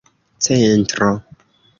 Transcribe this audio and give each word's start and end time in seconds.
centro 0.45 1.11